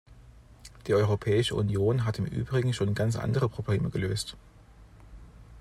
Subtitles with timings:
[0.87, 4.35] Die Europäische Union hat im Übrigen schon ganz andere Probleme gelöst.